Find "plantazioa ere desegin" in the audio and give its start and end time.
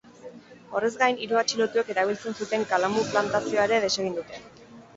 3.13-4.21